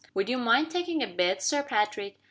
[0.15, 2.17] Would you mind taking a bet, Sir Patrick?"